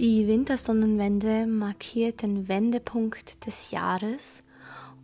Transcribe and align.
Die 0.00 0.26
Wintersonnenwende 0.26 1.46
markiert 1.46 2.22
den 2.22 2.48
Wendepunkt 2.48 3.44
des 3.44 3.70
Jahres 3.70 4.42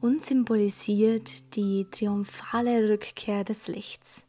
und 0.00 0.24
symbolisiert 0.24 1.54
die 1.54 1.86
triumphale 1.90 2.88
Rückkehr 2.88 3.44
des 3.44 3.68
Lichts. 3.68 4.24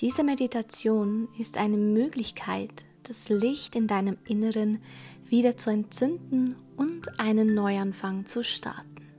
Diese 0.00 0.24
Meditation 0.24 1.28
ist 1.38 1.58
eine 1.58 1.76
Möglichkeit, 1.76 2.86
das 3.02 3.28
Licht 3.28 3.76
in 3.76 3.86
deinem 3.86 4.16
Inneren 4.24 4.80
wieder 5.26 5.58
zu 5.58 5.68
entzünden 5.68 6.56
und 6.78 7.20
einen 7.20 7.52
Neuanfang 7.52 8.24
zu 8.24 8.42
starten. 8.42 9.10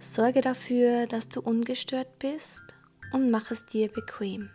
Sorge 0.00 0.40
dafür, 0.40 1.06
dass 1.06 1.28
du 1.28 1.40
ungestört 1.40 2.18
bist 2.18 2.74
und 3.12 3.30
mach 3.30 3.50
es 3.50 3.66
dir 3.66 3.88
bequem. 3.88 4.50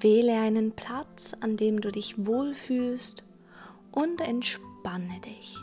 Wähle 0.00 0.40
einen 0.40 0.72
Platz, 0.72 1.34
an 1.40 1.56
dem 1.56 1.80
du 1.80 1.90
dich 1.90 2.26
wohlfühlst 2.26 3.24
und 3.92 4.20
entspanne 4.20 5.20
dich. 5.20 5.56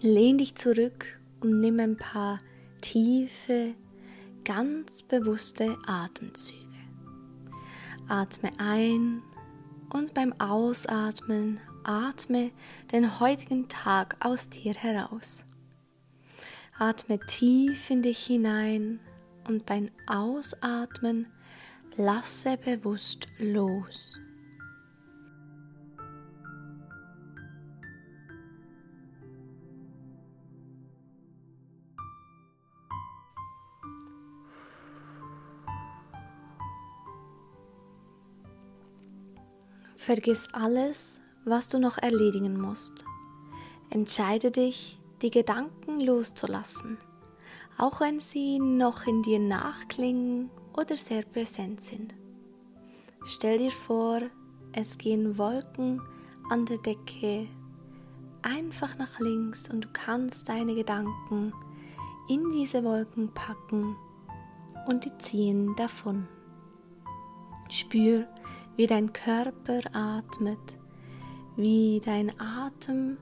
Lehn 0.00 0.38
dich 0.38 0.56
zurück 0.56 1.20
und 1.40 1.60
nimm 1.60 1.78
ein 1.78 1.96
paar 1.96 2.40
tiefe, 2.80 3.74
ganz 4.44 5.02
bewusste 5.02 5.76
Atemzüge. 5.86 6.58
Atme 8.08 8.50
ein 8.58 9.22
und 9.92 10.14
beim 10.14 10.32
Ausatmen 10.40 11.60
atme 11.84 12.50
den 12.92 13.20
heutigen 13.20 13.68
Tag 13.68 14.16
aus 14.20 14.48
dir 14.48 14.74
heraus. 14.74 15.44
Atme 16.78 17.20
tief 17.20 17.90
in 17.90 18.02
dich 18.02 18.26
hinein 18.26 19.00
und 19.48 19.66
beim 19.66 19.90
Ausatmen 20.06 21.26
lasse 21.96 22.56
bewusst 22.56 23.28
los. 23.38 24.18
Vergiss 39.96 40.48
alles, 40.52 41.20
was 41.44 41.68
du 41.68 41.78
noch 41.78 41.96
erledigen 41.96 42.60
musst. 42.60 43.04
Entscheide 43.90 44.50
dich, 44.50 44.98
die 45.22 45.30
Gedanken 45.30 46.00
loszulassen 46.00 46.98
auch 47.82 47.98
wenn 47.98 48.20
sie 48.20 48.60
noch 48.60 49.08
in 49.08 49.24
dir 49.24 49.40
nachklingen 49.40 50.50
oder 50.72 50.96
sehr 50.96 51.24
präsent 51.24 51.80
sind. 51.80 52.14
Stell 53.24 53.58
dir 53.58 53.72
vor, 53.72 54.20
es 54.72 54.98
gehen 54.98 55.36
Wolken 55.36 56.00
an 56.48 56.64
der 56.64 56.78
Decke 56.78 57.48
einfach 58.42 58.96
nach 58.98 59.18
links 59.18 59.68
und 59.68 59.84
du 59.84 59.88
kannst 59.92 60.48
deine 60.48 60.76
Gedanken 60.76 61.52
in 62.28 62.50
diese 62.50 62.84
Wolken 62.84 63.34
packen 63.34 63.96
und 64.86 65.04
die 65.04 65.18
ziehen 65.18 65.74
davon. 65.74 66.28
Spür, 67.68 68.28
wie 68.76 68.86
dein 68.86 69.12
Körper 69.12 69.80
atmet, 69.92 70.78
wie 71.56 72.00
dein 72.04 72.30
Atem 72.38 73.16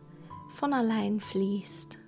von 0.50 0.74
allein 0.74 1.18
fließt. 1.18 1.99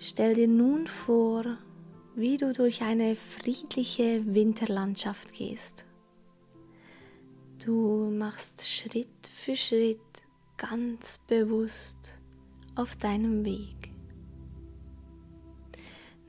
Stell 0.00 0.34
dir 0.34 0.46
nun 0.46 0.86
vor, 0.86 1.44
wie 2.14 2.36
du 2.36 2.52
durch 2.52 2.82
eine 2.82 3.16
friedliche 3.16 4.22
Winterlandschaft 4.32 5.32
gehst. 5.32 5.84
Du 7.64 8.08
machst 8.10 8.68
Schritt 8.68 9.08
für 9.28 9.56
Schritt 9.56 9.98
ganz 10.56 11.18
bewusst 11.26 12.20
auf 12.76 12.94
deinem 12.94 13.44
Weg. 13.44 13.90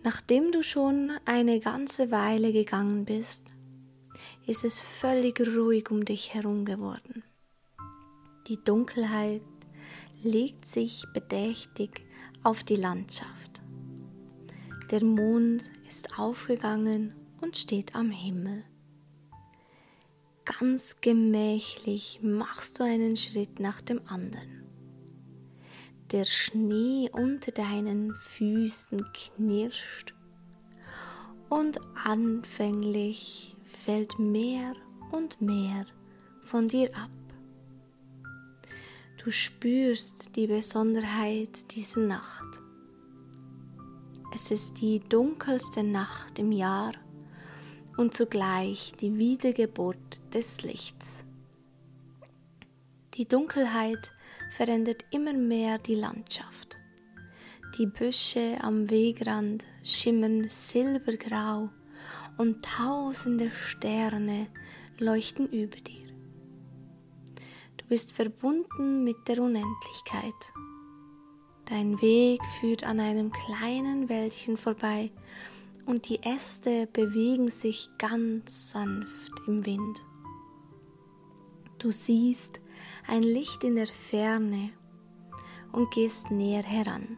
Nachdem 0.01 0.51
du 0.51 0.63
schon 0.63 1.11
eine 1.25 1.59
ganze 1.59 2.09
Weile 2.09 2.51
gegangen 2.51 3.05
bist, 3.05 3.53
ist 4.47 4.63
es 4.63 4.79
völlig 4.79 5.39
ruhig 5.41 5.91
um 5.91 6.05
dich 6.05 6.33
herum 6.33 6.65
geworden. 6.65 7.23
Die 8.47 8.57
Dunkelheit 8.63 9.43
legt 10.23 10.65
sich 10.65 11.03
bedächtig 11.13 12.01
auf 12.41 12.63
die 12.63 12.77
Landschaft. 12.77 13.58
Der 14.91 15.05
Mond 15.05 15.71
ist 15.87 16.17
aufgegangen 16.17 17.13
und 17.41 17.55
steht 17.55 17.93
am 17.93 18.09
Himmel. 18.09 18.63
Ganz 20.45 20.95
gemächlich 20.99 22.21
machst 22.23 22.79
du 22.79 22.85
einen 22.85 23.15
Schritt 23.15 23.59
nach 23.59 23.81
dem 23.81 24.01
anderen. 24.07 24.63
Der 26.11 26.25
Schnee 26.25 27.07
unter 27.11 27.51
deinen 27.51 28.15
Füßen 28.15 29.05
knirscht 29.13 30.15
und 31.49 31.79
anfänglich 32.03 33.55
fällt 33.67 34.17
mehr 34.17 34.73
und 35.11 35.39
mehr 35.39 35.85
von 36.41 36.67
dir 36.67 36.89
ab. 36.97 37.11
Du 39.23 39.29
spürst 39.29 40.35
die 40.35 40.47
Besonderheit 40.47 41.75
dieser 41.75 42.01
Nacht. 42.01 42.58
Es 44.33 44.51
ist 44.51 44.81
die 44.81 44.99
dunkelste 44.99 45.83
Nacht 45.83 46.39
im 46.39 46.51
Jahr 46.51 46.93
und 47.97 48.13
zugleich 48.13 48.93
die 48.99 49.17
Wiedergeburt 49.17 50.21
des 50.33 50.63
Lichts. 50.63 51.25
Die 53.15 53.27
Dunkelheit 53.27 54.11
verändert 54.51 55.03
immer 55.11 55.33
mehr 55.33 55.77
die 55.77 55.95
Landschaft. 55.95 56.77
Die 57.77 57.87
Büsche 57.87 58.57
am 58.61 58.89
Wegrand 58.89 59.65
schimmern 59.83 60.47
silbergrau 60.47 61.69
und 62.37 62.63
tausende 62.63 63.51
Sterne 63.51 64.47
leuchten 64.97 65.47
über 65.47 65.77
dir 65.77 66.09
bist 67.89 68.13
verbunden 68.13 69.03
mit 69.03 69.27
der 69.27 69.41
Unendlichkeit. 69.41 70.53
Dein 71.69 72.01
Weg 72.01 72.43
führt 72.59 72.83
an 72.83 72.99
einem 72.99 73.31
kleinen 73.31 74.09
Wäldchen 74.09 74.57
vorbei 74.57 75.11
und 75.85 76.09
die 76.09 76.21
Äste 76.23 76.87
bewegen 76.87 77.49
sich 77.49 77.89
ganz 77.99 78.71
sanft 78.71 79.31
im 79.45 79.65
Wind. 79.65 80.05
Du 81.77 81.91
siehst 81.91 82.59
ein 83.07 83.23
Licht 83.23 83.63
in 83.63 83.75
der 83.75 83.87
Ferne 83.87 84.71
und 85.71 85.91
gehst 85.91 86.31
näher 86.31 86.63
heran. 86.63 87.17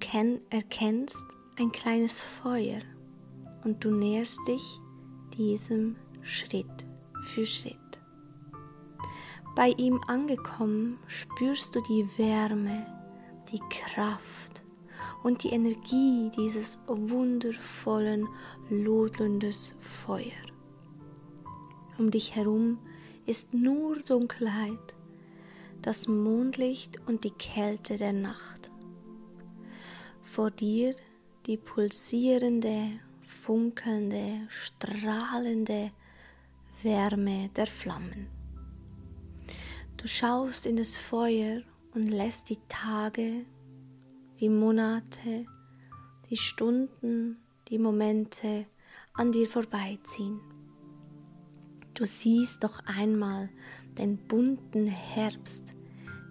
Du 0.00 0.40
erkennst 0.50 1.26
ein 1.58 1.70
kleines 1.70 2.20
Feuer 2.20 2.80
und 3.64 3.84
du 3.84 3.90
näherst 3.92 4.48
dich 4.48 4.80
diesem 5.38 5.96
Schritt 6.22 6.86
für 7.22 7.46
Schritt. 7.46 7.89
Bei 9.60 9.74
ihm 9.76 10.00
angekommen 10.06 10.98
spürst 11.06 11.74
du 11.74 11.82
die 11.82 12.08
Wärme, 12.16 12.86
die 13.52 13.60
Kraft 13.68 14.64
und 15.22 15.44
die 15.44 15.50
Energie 15.50 16.30
dieses 16.34 16.78
wundervollen, 16.86 18.26
loderndes 18.70 19.76
Feuer. 19.78 20.32
Um 21.98 22.10
dich 22.10 22.34
herum 22.34 22.78
ist 23.26 23.52
nur 23.52 23.96
Dunkelheit, 23.96 24.96
das 25.82 26.08
Mondlicht 26.08 26.98
und 27.06 27.24
die 27.24 27.32
Kälte 27.32 27.96
der 27.96 28.14
Nacht. 28.14 28.70
Vor 30.22 30.50
dir 30.50 30.96
die 31.44 31.58
pulsierende, 31.58 32.98
funkelnde, 33.20 34.40
strahlende 34.48 35.90
Wärme 36.82 37.50
der 37.54 37.66
Flammen. 37.66 38.39
Du 40.00 40.08
schaust 40.08 40.64
in 40.64 40.76
das 40.76 40.96
Feuer 40.96 41.60
und 41.92 42.06
lässt 42.06 42.48
die 42.48 42.58
Tage, 42.70 43.44
die 44.40 44.48
Monate, 44.48 45.44
die 46.30 46.38
Stunden, 46.38 47.36
die 47.68 47.78
Momente 47.78 48.64
an 49.12 49.30
dir 49.30 49.46
vorbeiziehen. 49.46 50.40
Du 51.92 52.06
siehst 52.06 52.64
doch 52.64 52.80
einmal 52.86 53.50
den 53.98 54.16
bunten 54.16 54.86
Herbst, 54.86 55.74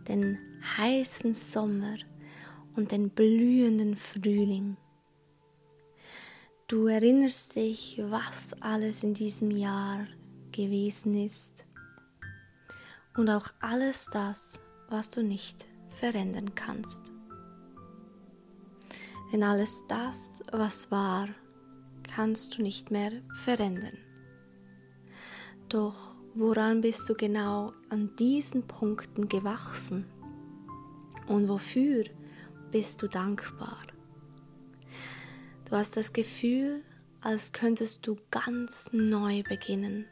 den 0.07 0.39
heißen 0.79 1.35
Sommer 1.35 1.97
und 2.75 2.91
den 2.91 3.11
blühenden 3.11 3.95
Frühling. 3.95 4.77
Du 6.65 6.87
erinnerst 6.87 7.55
dich, 7.55 8.01
was 8.01 8.59
alles 8.63 9.03
in 9.03 9.13
diesem 9.13 9.51
Jahr 9.51 10.07
gewesen 10.51 11.13
ist 11.13 11.68
und 13.19 13.29
auch 13.29 13.49
alles 13.59 14.05
das, 14.05 14.61
was 14.87 15.09
du 15.09 15.21
nicht 15.21 15.67
verändern 15.89 16.55
kannst. 16.55 17.11
Denn 19.31 19.43
alles 19.43 19.83
das, 19.89 20.41
was 20.53 20.89
war, 20.89 21.27
kannst 22.15 22.57
du 22.57 22.61
nicht 22.63 22.91
mehr 22.91 23.11
verändern. 23.33 23.97
Doch 25.67 26.17
woran 26.33 26.79
bist 26.79 27.09
du 27.09 27.13
genau 27.13 27.73
an 27.89 28.15
diesen 28.15 28.65
Punkten 28.65 29.27
gewachsen? 29.27 30.05
Und 31.27 31.49
wofür 31.49 32.05
bist 32.71 33.01
du 33.01 33.07
dankbar? 33.07 33.81
Du 35.65 35.75
hast 35.75 35.97
das 35.97 36.13
Gefühl, 36.13 36.83
als 37.19 37.51
könntest 37.51 38.07
du 38.07 38.17
ganz 38.31 38.89
neu 38.93 39.43
beginnen. 39.43 40.05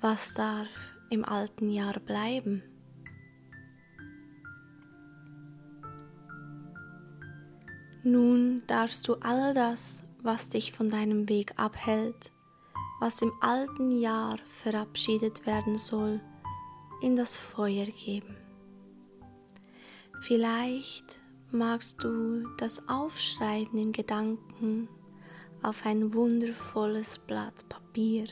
Was 0.00 0.32
darf 0.32 0.95
im 1.10 1.24
alten 1.24 1.70
Jahr 1.70 1.98
bleiben? 2.00 2.62
Nun 8.02 8.62
darfst 8.66 9.08
du 9.08 9.14
all 9.14 9.52
das, 9.52 10.04
was 10.22 10.48
dich 10.48 10.72
von 10.72 10.88
deinem 10.88 11.28
Weg 11.28 11.54
abhält, 11.56 12.32
was 13.00 13.20
im 13.20 13.32
alten 13.40 13.90
Jahr 13.90 14.38
verabschiedet 14.44 15.44
werden 15.44 15.76
soll, 15.76 16.20
in 17.02 17.16
das 17.16 17.36
Feuer 17.36 17.86
geben. 17.86 18.36
Vielleicht 20.20 21.20
magst 21.50 22.02
du 22.04 22.48
das 22.58 22.88
Aufschreiben 22.88 23.78
in 23.78 23.92
Gedanken 23.92 24.88
auf 25.62 25.84
ein 25.84 26.14
wundervolles 26.14 27.18
Blatt 27.18 27.68
Papier. 27.68 28.26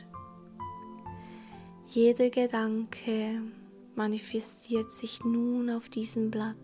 Jeder 1.95 2.29
Gedanke 2.29 3.41
manifestiert 3.95 4.91
sich 4.91 5.23
nun 5.23 5.69
auf 5.69 5.87
diesem 5.87 6.29
Blatt. 6.29 6.57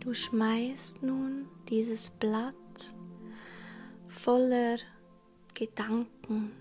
Du 0.00 0.12
schmeißt 0.12 1.04
nun 1.04 1.39
dieses 1.70 2.10
Blatt 2.10 2.54
voller 4.08 4.76
Gedanken, 5.54 6.52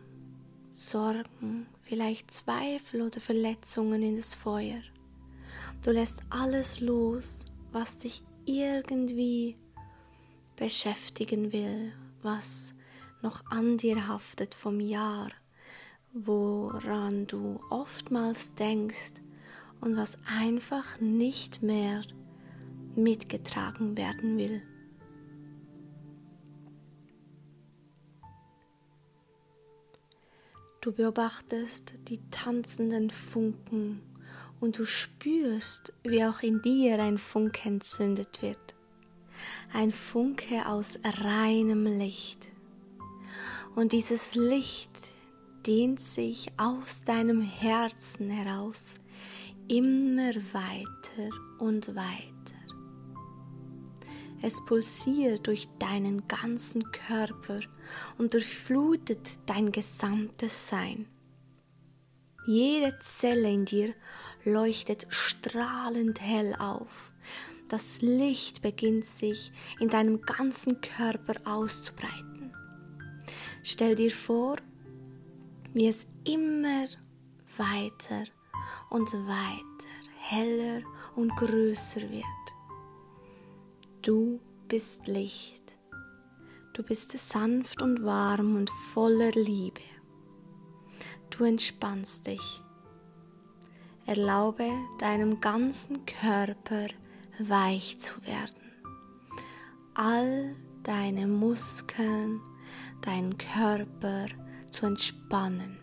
Sorgen, 0.69 1.67
vielleicht 1.81 2.31
Zweifel 2.31 3.01
oder 3.01 3.19
Verletzungen 3.19 4.03
in 4.03 4.15
das 4.15 4.35
Feuer. 4.35 4.81
Du 5.83 5.91
lässt 5.91 6.21
alles 6.29 6.79
los, 6.79 7.45
was 7.71 7.97
dich 7.97 8.23
irgendwie 8.45 9.57
beschäftigen 10.55 11.51
will, 11.51 11.91
was 12.21 12.73
noch 13.21 13.45
an 13.49 13.77
dir 13.77 14.07
haftet 14.07 14.53
vom 14.53 14.79
Jahr, 14.79 15.29
woran 16.13 17.25
du 17.27 17.59
oftmals 17.69 18.53
denkst 18.53 19.15
und 19.81 19.97
was 19.97 20.17
einfach 20.25 20.99
nicht 20.99 21.63
mehr 21.63 22.01
mitgetragen 22.95 23.97
werden 23.97 24.37
will. 24.37 24.61
Du 30.81 30.93
beobachtest 30.93 31.95
die 32.07 32.21
tanzenden 32.31 33.09
Funken 33.09 34.01
und 34.61 34.77
du 34.79 34.85
spürst, 34.85 35.91
wie 36.03 36.23
auch 36.23 36.41
in 36.41 36.61
dir 36.61 37.01
ein 37.03 37.17
Funke 37.17 37.67
entzündet 37.67 38.41
wird. 38.41 38.75
Ein 39.73 39.91
Funke 39.91 40.65
aus 40.67 40.97
reinem 41.03 41.85
Licht. 41.85 42.51
Und 43.75 43.91
dieses 43.91 44.35
Licht 44.35 44.89
dehnt 45.67 45.99
sich 45.99 46.47
aus 46.55 47.03
deinem 47.03 47.41
Herzen 47.41 48.29
heraus 48.29 48.95
immer 49.67 50.33
weiter 50.53 51.29
und 51.59 51.93
weiter. 51.93 52.55
Es 54.41 54.63
pulsiert 54.63 55.45
durch 55.45 55.67
deinen 55.77 56.25
ganzen 56.27 56.89
Körper 56.93 57.59
und 58.17 58.33
durchflutet 58.33 59.39
dein 59.45 59.71
gesamtes 59.71 60.67
Sein. 60.67 61.07
Jede 62.45 62.97
Zelle 62.99 63.51
in 63.51 63.65
dir 63.65 63.93
leuchtet 64.43 65.05
strahlend 65.09 66.19
hell 66.21 66.55
auf. 66.57 67.11
Das 67.67 68.01
Licht 68.01 68.63
beginnt 68.63 69.05
sich 69.05 69.51
in 69.79 69.89
deinem 69.89 70.21
ganzen 70.21 70.81
Körper 70.81 71.35
auszubreiten. 71.45 72.51
Stell 73.61 73.93
dir 73.93 74.09
vor, 74.09 74.55
wie 75.73 75.87
es 75.87 76.07
immer 76.25 76.87
weiter 77.57 78.23
und 78.89 79.13
weiter, 79.13 79.89
heller 80.17 80.81
und 81.15 81.35
größer 81.35 82.01
wird. 82.09 82.25
Du 84.01 84.39
bist 84.67 85.07
Licht. 85.07 85.68
Du 86.79 86.85
bist 86.85 87.11
sanft 87.19 87.81
und 87.81 88.05
warm 88.05 88.55
und 88.55 88.69
voller 88.69 89.31
Liebe. 89.31 89.81
Du 91.29 91.43
entspannst 91.43 92.27
dich. 92.27 92.63
Erlaube 94.05 94.69
deinem 94.97 95.41
ganzen 95.41 96.05
Körper 96.05 96.87
weich 97.37 97.99
zu 97.99 98.13
werden. 98.25 98.71
All 99.93 100.55
deine 100.83 101.27
Muskeln, 101.27 102.39
deinen 103.01 103.37
Körper 103.37 104.27
zu 104.71 104.85
entspannen. 104.85 105.79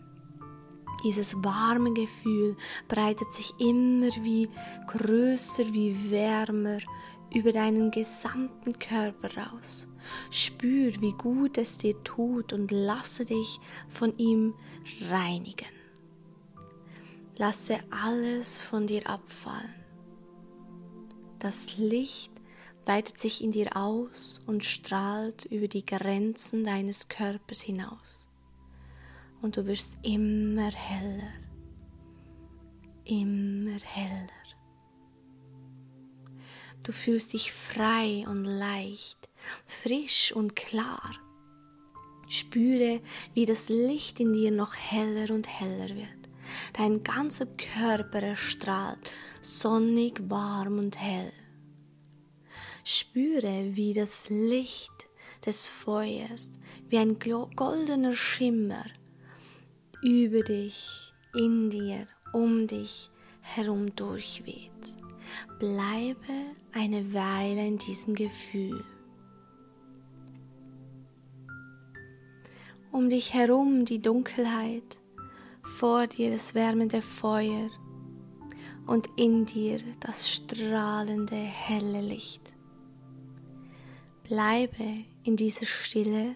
Dieses 1.03 1.35
warme 1.43 1.93
Gefühl 1.93 2.57
breitet 2.87 3.31
sich 3.33 3.53
immer 3.59 4.09
wie 4.23 4.49
größer, 4.87 5.65
wie 5.73 6.09
wärmer 6.09 6.79
über 7.33 7.51
deinen 7.51 7.91
gesamten 7.91 8.77
Körper 8.79 9.51
aus. 9.53 9.87
Spür, 10.31 10.93
wie 11.01 11.11
gut 11.13 11.57
es 11.57 11.77
dir 11.77 12.01
tut 12.03 12.53
und 12.53 12.71
lasse 12.71 13.25
dich 13.25 13.59
von 13.89 14.17
ihm 14.17 14.53
reinigen. 15.09 15.67
Lasse 17.37 17.79
alles 17.89 18.61
von 18.61 18.87
dir 18.87 19.07
abfallen. 19.09 19.75
Das 21.39 21.77
Licht 21.77 22.31
weitet 22.85 23.19
sich 23.19 23.43
in 23.43 23.51
dir 23.51 23.75
aus 23.75 24.41
und 24.47 24.63
strahlt 24.63 25.45
über 25.45 25.67
die 25.67 25.85
Grenzen 25.85 26.63
deines 26.63 27.09
Körpers 27.09 27.61
hinaus. 27.61 28.29
Und 29.41 29.57
du 29.57 29.67
wirst 29.67 29.97
immer 30.01 30.71
heller, 30.71 31.33
immer 33.03 33.79
heller. 33.79 34.36
Du 36.87 36.93
fühlst 36.93 37.33
dich 37.33 37.51
frei 37.51 38.23
und 38.29 38.45
leicht, 38.45 39.27
frisch 39.65 40.31
und 40.31 40.55
klar. 40.55 41.19
Spüre, 42.29 43.01
wie 43.33 43.45
das 43.45 43.67
Licht 43.67 44.21
in 44.21 44.31
dir 44.31 44.51
noch 44.51 44.73
heller 44.73 45.35
und 45.35 45.49
heller 45.49 45.93
wird. 45.93 46.29
Dein 46.71 47.03
ganzer 47.03 47.45
Körper 47.45 48.21
erstrahlt, 48.21 49.11
sonnig, 49.41 50.21
warm 50.29 50.79
und 50.79 50.97
hell. 50.97 51.33
Spüre, 52.85 53.75
wie 53.75 53.93
das 53.93 54.29
Licht 54.29 55.09
des 55.45 55.67
Feuers 55.67 56.57
wie 56.87 56.99
ein 56.99 57.19
goldener 57.19 58.13
Schimmer 58.13 58.85
über 60.01 60.41
dich, 60.41 61.11
in 61.35 61.69
dir, 61.69 62.07
um 62.31 62.65
dich 62.65 63.09
herum 63.41 63.93
durchweht. 63.93 64.97
Bleibe 65.59 66.55
eine 66.73 67.13
Weile 67.13 67.65
in 67.65 67.77
diesem 67.77 68.15
Gefühl. 68.15 68.83
Um 72.91 73.09
dich 73.09 73.33
herum 73.33 73.85
die 73.85 74.01
Dunkelheit, 74.01 74.99
vor 75.63 76.07
dir 76.07 76.31
das 76.31 76.55
wärmende 76.55 77.01
Feuer 77.01 77.69
und 78.87 79.07
in 79.17 79.45
dir 79.45 79.79
das 79.99 80.31
strahlende 80.31 81.35
helle 81.35 82.01
Licht. 82.01 82.55
Bleibe 84.23 85.05
in 85.23 85.35
dieser 85.35 85.65
Stille, 85.65 86.35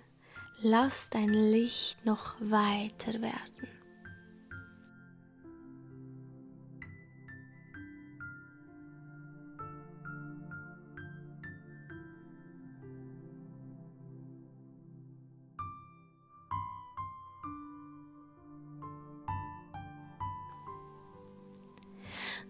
lass 0.61 1.09
dein 1.09 1.33
Licht 1.33 2.05
noch 2.05 2.35
weiter 2.39 3.21
werden. 3.21 3.70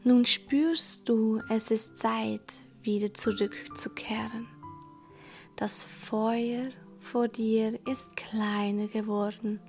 Nun 0.03 0.25
spürst 0.25 1.07
du, 1.07 1.41
es 1.50 1.71
ist 1.71 1.98
Zeit, 1.98 2.63
wieder 2.83 3.13
zurückzukehren. 3.13 4.48
Das 5.55 5.83
Feuer 5.83 6.71
vor 7.00 7.27
dir 7.27 7.79
ist 7.88 8.15
kleiner 8.15 8.88
geworden. 8.88 9.60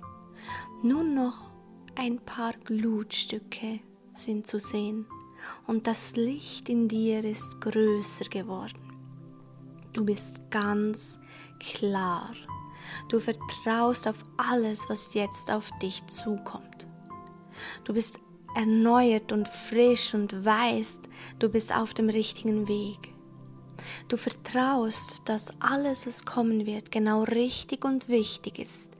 Nur 0.81 1.03
noch 1.03 1.55
ein 1.95 2.19
paar 2.19 2.53
Glutstücke 2.53 3.79
sind 4.11 4.47
zu 4.47 4.59
sehen 4.59 5.05
und 5.67 5.87
das 5.87 6.15
Licht 6.15 6.69
in 6.69 6.87
dir 6.87 7.23
ist 7.23 7.61
größer 7.61 8.25
geworden. 8.25 8.79
Du 9.93 10.05
bist 10.05 10.49
ganz 10.49 11.21
klar. 11.59 12.33
Du 13.09 13.19
vertraust 13.19 14.07
auf 14.07 14.25
alles, 14.37 14.89
was 14.89 15.13
jetzt 15.13 15.51
auf 15.51 15.69
dich 15.81 16.05
zukommt. 16.07 16.87
Du 17.83 17.93
bist 17.93 18.19
erneuert 18.55 19.31
und 19.31 19.47
frisch 19.47 20.13
und 20.13 20.45
weißt, 20.45 21.09
du 21.39 21.49
bist 21.49 21.73
auf 21.73 21.93
dem 21.93 22.09
richtigen 22.09 22.67
Weg. 22.67 23.13
Du 24.07 24.17
vertraust, 24.17 25.27
dass 25.29 25.59
alles, 25.61 26.07
was 26.07 26.25
kommen 26.25 26.65
wird, 26.65 26.91
genau 26.91 27.23
richtig 27.23 27.83
und 27.85 28.07
wichtig 28.07 28.59
ist 28.59 28.91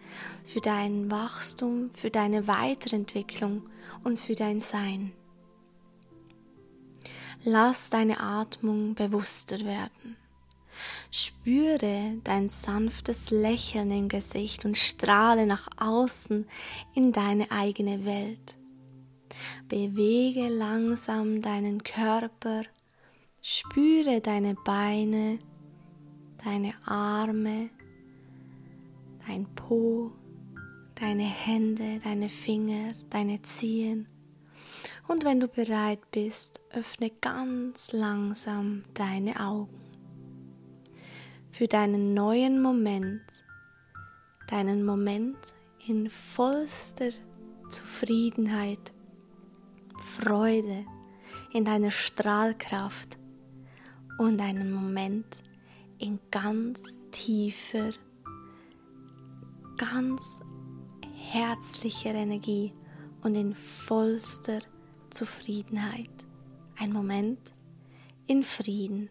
für 0.43 0.59
dein 0.59 1.09
Wachstum, 1.09 1.89
für 1.93 2.09
deine 2.09 2.47
Weiterentwicklung 2.47 3.63
und 4.03 4.19
für 4.19 4.35
dein 4.35 4.59
Sein. 4.59 5.13
Lass 7.43 7.89
deine 7.89 8.19
Atmung 8.19 8.95
bewusster 8.95 9.59
werden. 9.61 10.17
Spüre 11.11 12.15
dein 12.23 12.47
sanftes 12.47 13.29
Lächeln 13.29 13.91
im 13.91 14.07
Gesicht 14.07 14.65
und 14.65 14.77
strahle 14.77 15.45
nach 15.45 15.67
außen 15.77 16.47
in 16.95 17.11
deine 17.11 17.51
eigene 17.51 18.05
Welt. 18.05 18.57
Bewege 19.67 20.49
langsam 20.49 21.41
deinen 21.41 21.83
Körper, 21.83 22.63
spüre 23.41 24.21
deine 24.21 24.55
Beine, 24.55 25.39
deine 26.43 26.73
Arme, 26.85 27.69
dein 29.27 29.45
Po, 29.55 30.11
deine 30.95 31.23
Hände, 31.23 31.99
deine 31.99 32.29
Finger, 32.29 32.93
deine 33.09 33.41
Zehen. 33.41 34.07
Und 35.07 35.25
wenn 35.25 35.39
du 35.39 35.47
bereit 35.47 36.11
bist, 36.11 36.61
öffne 36.71 37.09
ganz 37.09 37.91
langsam 37.91 38.83
deine 38.93 39.39
Augen. 39.39 39.81
Für 41.51 41.67
deinen 41.67 42.13
neuen 42.13 42.61
Moment, 42.61 43.21
deinen 44.47 44.85
Moment 44.85 45.37
in 45.87 46.09
vollster 46.09 47.09
Zufriedenheit, 47.69 48.92
Freude, 50.03 50.85
in 51.53 51.65
deiner 51.65 51.91
Strahlkraft 51.91 53.17
und 54.17 54.41
einen 54.41 54.71
Moment 54.71 55.43
in 55.97 56.19
ganz 56.29 56.81
tiefer, 57.11 57.91
ganz 59.77 60.41
herzlicher 61.31 62.13
Energie 62.13 62.73
und 63.21 63.35
in 63.35 63.55
vollster 63.55 64.59
Zufriedenheit. 65.09 66.11
Ein 66.77 66.91
Moment 66.91 67.53
in 68.27 68.43
Frieden. 68.43 69.09